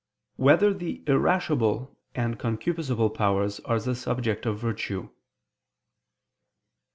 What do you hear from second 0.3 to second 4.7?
4] Whether the Irascible and Concupiscible Powers Are the Subject of